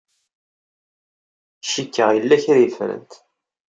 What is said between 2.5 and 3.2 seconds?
ay ffrent.